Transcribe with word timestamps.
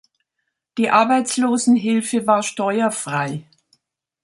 Die 0.79 0.89
Arbeitslosenhilfe 0.89 2.25
war 2.25 2.41
steuerfrei. 2.41 3.43